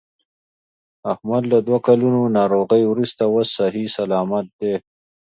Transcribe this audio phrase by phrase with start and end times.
[1.13, 4.73] احمد له دوه کلونو ناروغۍ ورسته اوس صحیح صلامت دی.